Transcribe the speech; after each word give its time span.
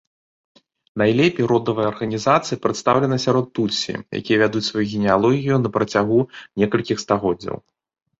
Найлепей 1.01 1.45
родавая 1.51 1.83
арганізацыя 1.93 2.61
прадстаўлена 2.63 3.17
сярод 3.25 3.45
тутсі, 3.59 3.93
якія 4.21 4.37
вядуць 4.43 4.63
сваю 4.69 4.85
генеалогію 4.95 5.55
на 5.65 5.69
працягу 5.77 6.19
некалькіх 6.63 6.97
стагоддзяў. 7.05 7.55